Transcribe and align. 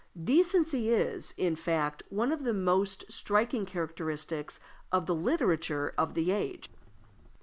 Decency 0.19 0.89
is, 0.89 1.31
in 1.37 1.55
fact, 1.55 2.01
one 2.09 2.31
of 2.31 2.43
the 2.43 2.55
most 2.55 3.05
striking 3.11 3.67
characteristics 3.67 4.59
of 4.91 5.05
the 5.05 5.13
literature 5.13 5.93
of 5.95 6.15
the 6.15 6.31
age. 6.31 6.71